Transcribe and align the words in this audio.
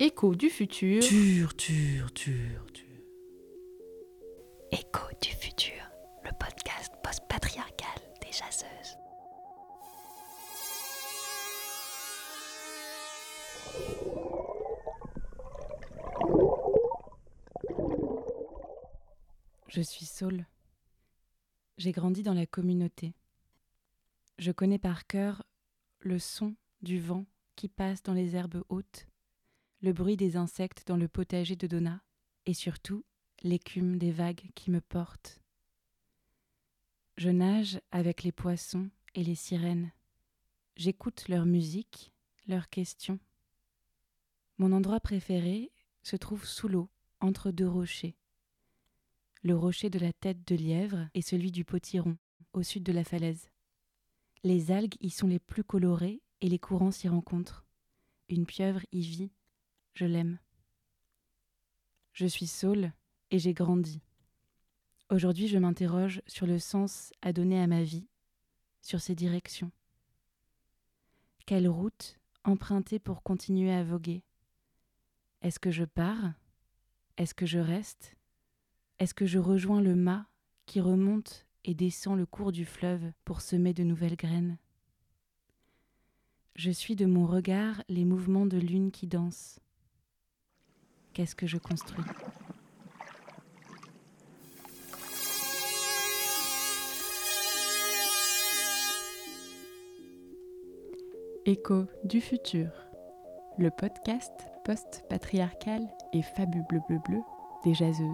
Écho 0.00 0.34
du 0.36 0.48
futur. 0.48 1.02
Tur, 1.02 1.56
tur, 1.56 2.12
tur, 2.12 2.72
tur. 2.72 2.84
Écho 4.70 5.08
du 5.20 5.30
futur, 5.30 5.72
le 6.22 6.30
podcast 6.38 6.92
post-patriarcal 7.02 7.98
des 8.20 8.30
chasseuses. 8.30 8.96
Je 19.66 19.80
suis 19.80 20.06
Saul. 20.06 20.46
J'ai 21.76 21.90
grandi 21.90 22.22
dans 22.22 22.34
la 22.34 22.46
communauté. 22.46 23.14
Je 24.38 24.52
connais 24.52 24.78
par 24.78 25.08
cœur 25.08 25.42
le 25.98 26.20
son 26.20 26.54
du 26.82 27.00
vent 27.00 27.26
qui 27.56 27.66
passe 27.66 28.04
dans 28.04 28.14
les 28.14 28.36
herbes 28.36 28.62
hautes, 28.68 29.08
le 29.80 29.92
bruit 29.92 30.16
des 30.16 30.36
insectes 30.36 30.84
dans 30.86 30.96
le 30.96 31.08
potager 31.08 31.56
de 31.56 31.66
Donna, 31.66 32.02
et 32.46 32.54
surtout 32.54 33.04
l'écume 33.42 33.98
des 33.98 34.10
vagues 34.10 34.50
qui 34.54 34.70
me 34.70 34.80
portent. 34.80 35.40
Je 37.16 37.30
nage 37.30 37.80
avec 37.90 38.22
les 38.22 38.32
poissons 38.32 38.90
et 39.14 39.24
les 39.24 39.34
sirènes. 39.34 39.92
J'écoute 40.76 41.28
leur 41.28 41.46
musique, 41.46 42.12
leurs 42.46 42.68
questions. 42.68 43.18
Mon 44.58 44.72
endroit 44.72 45.00
préféré 45.00 45.72
se 46.02 46.16
trouve 46.16 46.44
sous 46.44 46.68
l'eau, 46.68 46.88
entre 47.20 47.50
deux 47.50 47.68
rochers. 47.68 48.16
Le 49.42 49.56
rocher 49.56 49.90
de 49.90 49.98
la 49.98 50.12
tête 50.12 50.46
de 50.46 50.56
lièvre 50.56 51.08
et 51.14 51.22
celui 51.22 51.52
du 51.52 51.64
potiron, 51.64 52.16
au 52.52 52.62
sud 52.62 52.82
de 52.82 52.92
la 52.92 53.04
falaise. 53.04 53.50
Les 54.44 54.70
algues 54.70 54.96
y 55.00 55.10
sont 55.10 55.26
les 55.26 55.38
plus 55.38 55.64
colorées 55.64 56.22
et 56.40 56.48
les 56.48 56.58
courants 56.58 56.90
s'y 56.90 57.08
rencontrent. 57.08 57.66
Une 58.28 58.46
pieuvre 58.46 58.84
y 58.92 59.00
vit, 59.00 59.32
je 59.94 60.04
l'aime. 60.04 60.38
Je 62.12 62.26
suis 62.26 62.46
Saul 62.46 62.92
et 63.30 63.38
j'ai 63.38 63.54
grandi. 63.54 64.00
Aujourd'hui, 65.10 65.48
je 65.48 65.58
m'interroge 65.58 66.20
sur 66.26 66.46
le 66.46 66.58
sens 66.58 67.12
à 67.22 67.32
donner 67.32 67.60
à 67.60 67.66
ma 67.66 67.82
vie, 67.82 68.06
sur 68.82 69.00
ses 69.00 69.14
directions. 69.14 69.72
Quelle 71.46 71.68
route 71.68 72.18
emprunter 72.44 72.98
pour 72.98 73.22
continuer 73.22 73.72
à 73.72 73.84
voguer? 73.84 74.22
Est-ce 75.42 75.58
que 75.58 75.70
je 75.70 75.84
pars? 75.84 76.34
Est-ce 77.16 77.34
que 77.34 77.46
je 77.46 77.58
reste? 77.58 78.16
Est-ce 78.98 79.14
que 79.14 79.26
je 79.26 79.38
rejoins 79.38 79.80
le 79.80 79.94
mât 79.94 80.26
qui 80.66 80.80
remonte 80.80 81.46
et 81.64 81.74
descend 81.74 82.18
le 82.18 82.26
cours 82.26 82.52
du 82.52 82.64
fleuve 82.64 83.12
pour 83.24 83.40
semer 83.40 83.72
de 83.72 83.84
nouvelles 83.84 84.16
graines? 84.16 84.58
Je 86.56 86.70
suis 86.70 86.96
de 86.96 87.06
mon 87.06 87.26
regard 87.26 87.82
les 87.88 88.04
mouvements 88.04 88.46
de 88.46 88.58
lune 88.58 88.90
qui 88.90 89.06
danse. 89.06 89.60
Qu'est-ce 91.18 91.34
que 91.34 91.48
je 91.48 91.56
construis 91.56 92.04
Écho 101.44 101.86
du 102.04 102.20
futur, 102.20 102.68
le 103.58 103.70
podcast 103.70 104.30
post-patriarcal 104.64 105.80
et 106.12 106.20
bleu 106.36 106.78
bleu 106.88 107.00
bleu 107.08 107.20
des 107.64 107.74
jaseuses. 107.74 108.06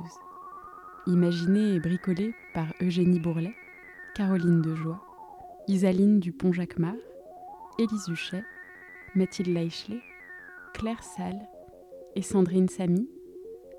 Imaginé 1.07 1.75
et 1.75 1.81
bricolé 1.81 2.35
par 2.55 2.69
Eugénie 2.81 3.21
Bourlet, 3.21 3.55
Caroline 4.15 4.63
Dejoie, 4.63 5.05
Isaline 5.69 6.21
Dupont-Jacquemart, 6.21 6.95
Élise 7.79 8.09
Huchet, 8.09 8.45
Mathilde 9.15 9.49
Leichelet, 9.49 10.01
Claire 10.73 11.03
Salle 11.03 11.47
et 12.15 12.23
Sandrine 12.23 12.69
Samy, 12.69 13.09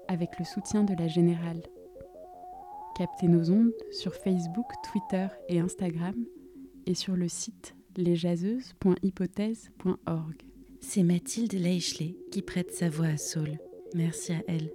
avec 0.08 0.40
le 0.40 0.46
soutien 0.46 0.84
de 0.84 0.94
la 0.94 1.08
Générale. 1.08 1.64
Captez 2.98 3.28
nos 3.28 3.52
ondes 3.52 3.74
sur 3.92 4.16
Facebook, 4.16 4.66
Twitter 4.90 5.28
et 5.50 5.60
Instagram 5.60 6.16
et 6.86 6.96
sur 6.96 7.16
le 7.16 7.28
site 7.28 7.76
lesjaseuses.hypothèse.org. 7.98 10.36
C'est 10.82 11.04
Mathilde 11.04 11.54
Leichelet 11.54 12.18
qui 12.32 12.42
prête 12.42 12.72
sa 12.72 12.90
voix 12.90 13.06
à 13.08 13.18
Saul. 13.18 13.58
Merci 13.94 14.34
à 14.34 14.42
elle. 14.48 14.72